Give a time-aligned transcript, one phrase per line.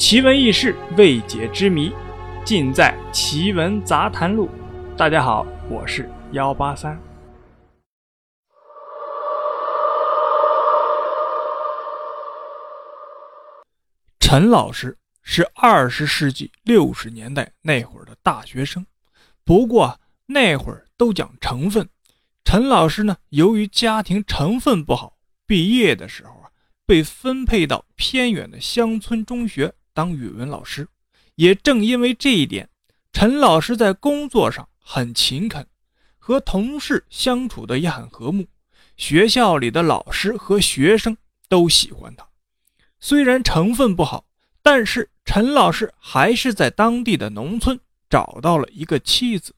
[0.00, 1.92] 奇闻异事、未解之谜，
[2.42, 4.48] 尽在《奇闻杂谈录》。
[4.96, 6.98] 大家好，我是幺八三。
[14.18, 18.86] 陈老师是二十世纪六十年代那会儿的大学生，
[19.44, 21.86] 不过那会儿都讲成分。
[22.42, 26.48] 陈老师呢，由于家庭成分不好，毕业的时候啊，
[26.86, 29.74] 被分配到偏远的乡村中学。
[30.00, 30.88] 当语文老师，
[31.34, 32.66] 也正因为这一点，
[33.12, 35.66] 陈老师在工作上很勤恳，
[36.16, 38.46] 和同事相处的也很和睦，
[38.96, 41.14] 学校里的老师和学生
[41.50, 42.26] 都喜欢他。
[42.98, 44.24] 虽然成分不好，
[44.62, 47.78] 但是陈老师还是在当地的农村
[48.08, 49.54] 找到了一个妻子。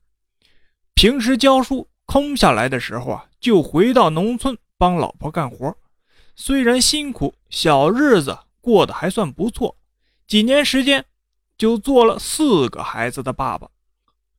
[0.94, 5.72] 平时教书空下来的时候啊，就回到农村帮老婆干活。
[6.34, 9.76] 虽然辛苦，小日子过得还算不错。
[10.26, 11.04] 几年时间，
[11.58, 13.68] 就做了四个孩子的爸爸。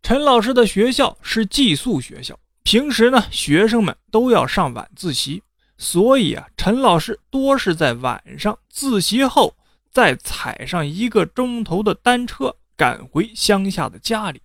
[0.01, 5.43] 陈老师的学校是寄宿学校，平时呢，学生们都要上晚自习，
[5.77, 9.55] 所以啊，陈老师多是在晚上自习后，
[9.91, 14.41] 再踩上一个钟头的单车赶回乡下的家里。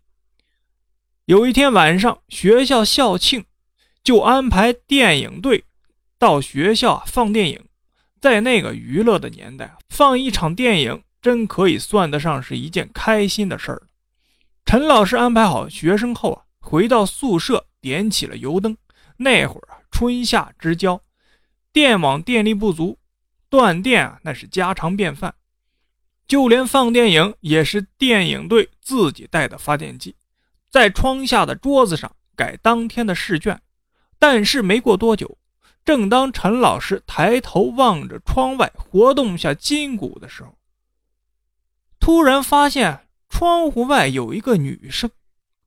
[1.24, 3.44] 有一天晚上，学校校庆，
[4.04, 5.64] 就安排电影队
[6.18, 7.64] 到学校放电影。
[8.20, 11.02] 在那个娱乐的年代，放一场电影。
[11.20, 13.82] 真可以算得上是一件开心的事儿。
[14.64, 18.76] 陈老师安排好学生后啊，回到宿舍点起了油灯。
[19.16, 21.00] 那会儿啊，春夏之交，
[21.72, 22.98] 电网电力不足，
[23.48, 25.34] 断电啊那是家常便饭。
[26.26, 30.14] 就连放电影也是电影队自己带的发电机，
[30.68, 33.60] 在窗下的桌子上改当天的试卷。
[34.18, 35.38] 但是没过多久，
[35.84, 40.57] 正当陈老师抬头望着窗外活动下筋骨的时候，
[42.08, 45.10] 突然发现窗户外有一个女生，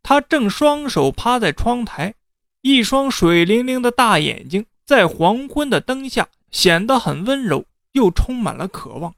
[0.01, 2.15] 她正双手趴在窗台，
[2.61, 9.13] 一双水灵灵的大眼睛在黄昏的灯下显得很温柔，又充满了渴望。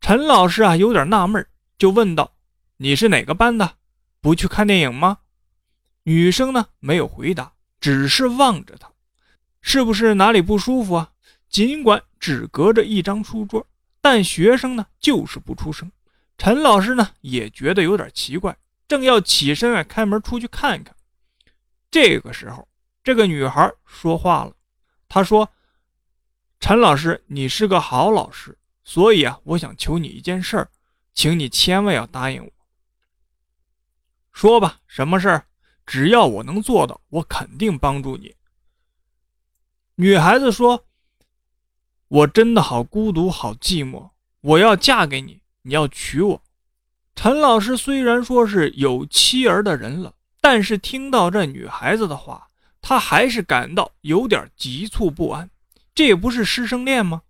[0.00, 1.46] 陈老师啊，有点纳闷，
[1.78, 2.32] 就问道
[2.78, 3.74] ：“你是哪个班的？
[4.20, 5.18] 不去看电影吗？”
[6.02, 8.90] 女生呢，没有回答，只是望着他，
[9.60, 11.12] 是不是哪里不舒服啊？
[11.48, 13.64] 尽管只隔着一张书桌，
[14.00, 15.88] 但学生呢，就是不出声。
[16.38, 18.56] 陈老师呢也觉得有点奇怪，
[18.86, 20.94] 正要起身啊开门出去看看，
[21.90, 22.66] 这个时候，
[23.02, 24.54] 这个女孩说话了，
[25.08, 25.50] 她说
[26.60, 30.70] ：“陈老师，你是个好老师，所以啊，我想求你一件事儿，
[31.12, 32.50] 请你千万要答应我。
[34.32, 35.46] 说吧，什么事儿？
[35.84, 38.36] 只要我能做到，我肯定帮助你。”
[39.96, 40.86] 女孩子说
[42.06, 44.10] ：“我真的好孤独，好寂寞，
[44.40, 46.42] 我要嫁给你。”你要娶我，
[47.14, 52.48] 陈老师虽然说是有妻儿的人了，但是听到这女孩子的话，
[52.80, 55.50] 他还是感到有点急促不安。
[55.94, 57.20] 这不是师生恋吗？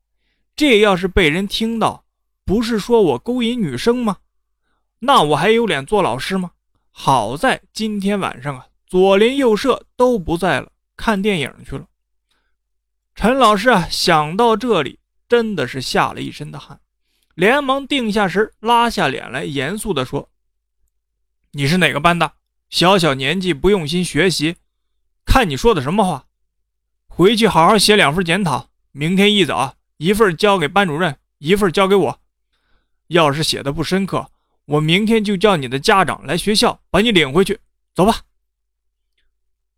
[0.55, 2.05] 这要是被人听到，
[2.45, 4.19] 不是说我勾引女生吗？
[5.01, 6.53] 那我还有脸做老师吗？
[6.93, 11.87] 好在今天晚上啊，左邻右舍都不在了，看电影去了。
[13.17, 16.79] 陈老师啊，想到这里，真的是吓了一身的汗。
[17.39, 20.29] 连忙定下神，拉下脸来，严肃地说
[21.55, 22.33] ：“你是哪个班的？
[22.69, 24.57] 小小年纪不用心学习，
[25.25, 26.27] 看你说的什么话！
[27.07, 32.21] 回去好好写两份检讨，明天一早，一份交给班主任，一份交给我。
[33.07, 34.33] 要是写的不深刻，
[34.65, 37.61] 我明天就叫你的家长来学校把你领回去。
[37.95, 38.23] 走吧。”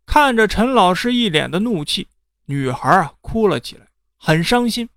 [0.07, 2.07] 看着陈老师一脸的怒气，
[2.45, 3.85] 女孩啊哭了起来，
[4.17, 4.89] 很伤心。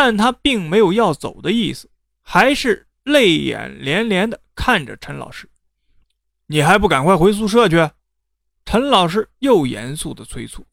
[0.00, 1.90] 但他并没有要走的意思，
[2.22, 5.50] 还是泪眼连连地看着陈老师。
[6.46, 7.90] 你还不赶快回宿舍去！
[8.64, 10.64] 陈老师又严肃地催促。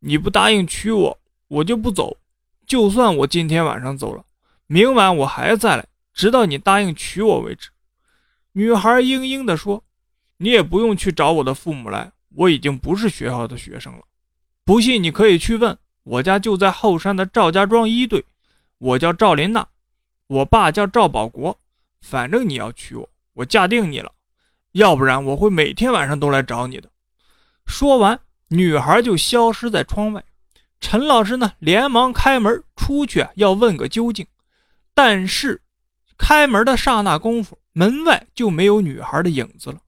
[0.00, 1.18] 你不答应娶我，
[1.48, 2.18] 我就不走。
[2.66, 4.22] 就算我今天晚上走了，
[4.66, 7.70] 明晚我还再来，直到你答应娶我为止。
[8.52, 9.82] 女孩嘤嘤地说
[10.36, 14.02] ：“你也不用去找我的父母来，我已经不是学校的学生了。
[14.66, 18.24] 不信你可以去问。”我家就在后山的赵家庄一队，
[18.78, 19.66] 我叫赵林娜，
[20.26, 21.58] 我爸叫赵保国。
[22.00, 24.12] 反正你要娶我，我嫁定你了，
[24.72, 26.88] 要不然我会每天晚上都来找你的。
[27.66, 28.18] 说完，
[28.48, 30.24] 女孩就消失在窗外。
[30.80, 34.26] 陈老师呢，连忙开门出去要问个究竟。
[34.94, 35.60] 但是，
[36.16, 39.80] 开门的刹那功夫，门外就没有女孩的影子了。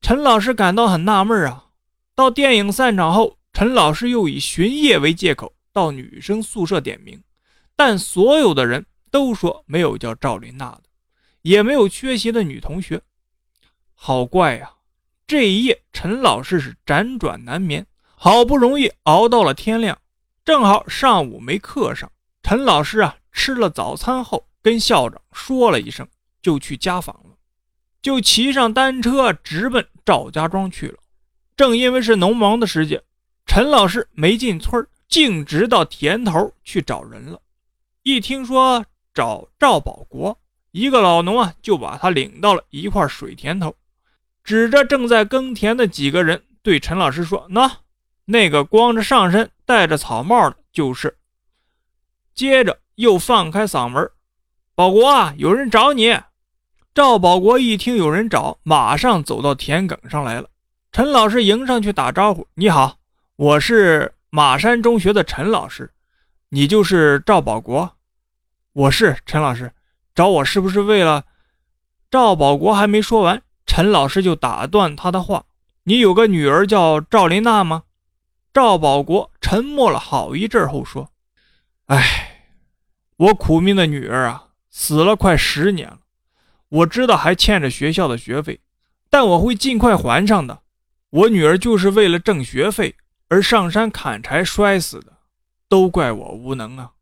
[0.00, 1.66] 陈老师感到很纳闷啊。
[2.14, 3.37] 到电影散场后。
[3.58, 7.20] 陈老师又以巡夜为借口到女生宿舍点名，
[7.74, 10.82] 但所有的人都说没有叫赵琳娜的，
[11.42, 13.02] 也没有缺席的女同学。
[13.94, 14.74] 好怪呀！
[15.26, 17.84] 这一夜，陈老师是辗转难眠，
[18.14, 19.98] 好不容易熬到了天亮，
[20.44, 22.08] 正好上午没课上。
[22.44, 26.06] 陈老师啊，吃了早餐后，跟校长说了一声，
[26.40, 27.36] 就去家访了，
[28.00, 30.98] 就骑上单车直奔赵家庄去了。
[31.56, 33.02] 正因为是农忙的时节，
[33.48, 37.40] 陈老师没进村径直到田头去找人了。
[38.02, 38.84] 一听说
[39.14, 40.38] 找赵保国，
[40.70, 43.74] 一个老农啊，就把他领到了一块水田头，
[44.44, 47.78] 指着正在耕田的几个人，对陈老师说：“那
[48.26, 51.16] 那个光着上身、戴着草帽的，就是。”
[52.34, 54.08] 接着又放开嗓门
[54.76, 56.20] ：“保国啊，有人找你。”
[56.94, 60.50] 赵保国一听有人找，马上走到田埂上来了。
[60.92, 62.98] 陈老师迎上去打招呼：“你好，
[63.38, 65.92] 我是马山中学的陈老师，
[66.48, 67.96] 你就是赵保国？
[68.72, 69.72] 我是陈老师，
[70.12, 71.24] 找我是不是为了？”
[72.10, 75.44] 赵保国还没说完，陈老师就打断他的话
[75.86, 77.84] ：“你有个女儿叫赵琳娜吗？”
[78.52, 81.12] 赵保国沉默了好一阵后说
[81.86, 82.48] ：“哎，
[83.18, 86.00] 我苦命的女儿啊，死了快十年了，
[86.70, 88.58] 我知道还欠着学校的学费，
[89.08, 90.62] 但我会尽快还上的。”
[91.10, 92.96] 我女儿就是为了挣学费
[93.28, 95.18] 而上山砍柴摔死的，
[95.68, 96.92] 都怪我无能啊！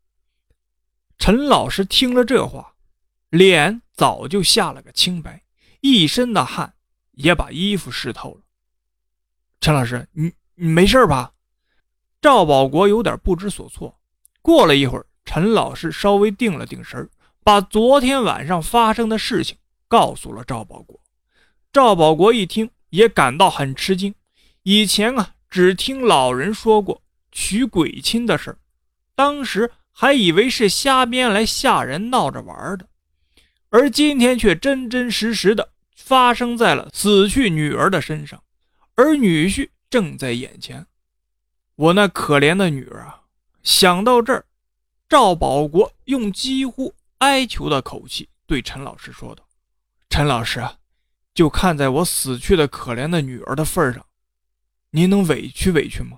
[1.17, 2.75] 陈老师听了这话，
[3.29, 5.43] 脸早就下了个青白，
[5.81, 6.75] 一身的汗
[7.11, 8.41] 也把衣服湿透了。
[9.59, 11.33] 陈老师，你你没事吧？
[12.21, 13.99] 赵保国有点不知所措。
[14.41, 17.09] 过了一会儿，陈老师稍微定了定神
[17.43, 19.57] 把昨天晚上发生的事情
[19.87, 20.99] 告诉了赵保国。
[21.71, 22.69] 赵保国一听。
[22.89, 24.15] 也感到很吃惊。
[24.63, 27.01] 以前啊，只听老人说过
[27.31, 28.57] 娶鬼亲的事儿，
[29.15, 32.87] 当时还以为是瞎编来吓人、闹着玩的，
[33.69, 38.43] 而今天却真真实实的发生在了死去女儿的身上，
[38.95, 40.85] 而女婿正在眼前。
[41.75, 43.21] 我那可怜的女儿啊！
[43.63, 44.45] 想到这儿，
[45.07, 49.47] 赵保国用几乎哀求的口气对陈老师说道
[50.09, 50.77] ：“陈老师啊。”
[51.35, 54.03] 就看在我死去的可怜的女儿的份上，
[54.97, 56.17] 您能委屈委屈吗？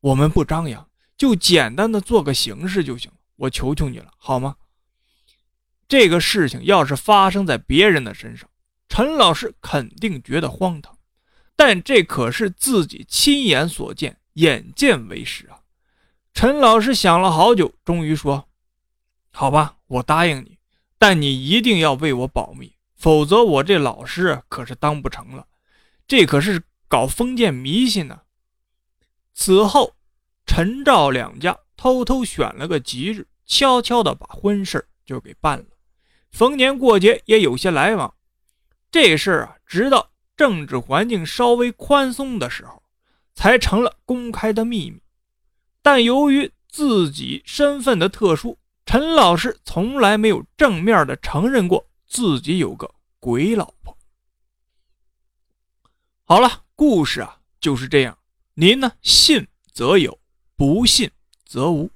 [0.00, 0.86] 我们不张扬，
[1.16, 3.16] 就简单的做个形式就行了。
[3.36, 4.56] 我求求你了，好吗？
[5.88, 8.46] 这个事情要是发生在别人的身上，
[8.90, 10.98] 陈老师肯定觉得荒唐，
[11.56, 15.60] 但这可是自己亲眼所见、眼见为实啊！
[16.34, 18.46] 陈老师想了好久，终于说
[19.32, 20.58] ：“好吧，我答应你，
[20.98, 25.46] 但你一定要为我保密。”否则，我这老师可是当不成了。
[26.06, 28.20] 这可是搞封建迷信呢。
[29.32, 29.94] 此后，
[30.44, 35.64] 陈赵两家偷偷选了个吉日，悄悄的把婚事就给办了。
[36.32, 38.12] 逢年过节也有些来往。
[38.90, 42.82] 这事儿啊，直到政治环境稍微宽松的时候，
[43.34, 45.00] 才成了公开的秘密。
[45.80, 51.86] 但由于自己身份的特殊，陈老师从来没有正面的承认过。
[52.12, 53.96] 自己有个鬼老婆。
[56.24, 58.16] 好了，故事啊就是这样。
[58.54, 60.18] 您呢，信则有，
[60.56, 61.10] 不信
[61.44, 61.90] 则无。